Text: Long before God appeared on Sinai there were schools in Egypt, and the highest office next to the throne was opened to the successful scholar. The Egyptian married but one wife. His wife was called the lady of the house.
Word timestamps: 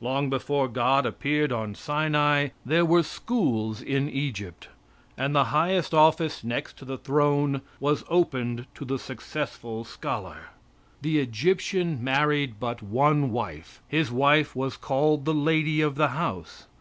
Long 0.00 0.30
before 0.30 0.68
God 0.68 1.04
appeared 1.04 1.50
on 1.50 1.74
Sinai 1.74 2.50
there 2.64 2.84
were 2.84 3.02
schools 3.02 3.82
in 3.82 4.08
Egypt, 4.08 4.68
and 5.18 5.34
the 5.34 5.46
highest 5.50 5.92
office 5.92 6.44
next 6.44 6.76
to 6.78 6.84
the 6.84 6.96
throne 6.96 7.60
was 7.80 8.04
opened 8.08 8.66
to 8.76 8.84
the 8.84 9.00
successful 9.00 9.82
scholar. 9.82 10.50
The 11.02 11.18
Egyptian 11.18 12.04
married 12.04 12.60
but 12.60 12.84
one 12.84 13.32
wife. 13.32 13.82
His 13.88 14.12
wife 14.12 14.54
was 14.54 14.76
called 14.76 15.24
the 15.24 15.34
lady 15.34 15.80
of 15.80 15.96
the 15.96 16.10
house. 16.10 16.68